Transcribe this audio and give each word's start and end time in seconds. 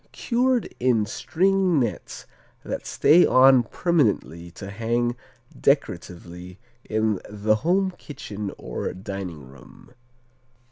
Cured 0.13 0.73
in 0.79 1.05
string 1.05 1.79
nets 1.79 2.25
that 2.65 2.87
stay 2.87 3.23
on 3.23 3.61
permanently 3.61 4.49
to 4.49 4.71
hang 4.71 5.15
decoratively 5.55 6.57
in 6.83 7.19
the 7.29 7.57
home 7.57 7.91
kitchen 7.91 8.51
or 8.57 8.91
dining 8.93 9.47
room. 9.47 9.93